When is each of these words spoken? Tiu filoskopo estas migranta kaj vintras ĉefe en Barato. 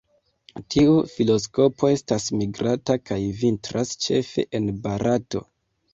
Tiu 0.75 0.93
filoskopo 1.17 1.91
estas 1.97 2.25
migranta 2.39 2.97
kaj 3.11 3.21
vintras 3.43 3.93
ĉefe 4.07 4.51
en 4.61 4.67
Barato. 4.87 5.45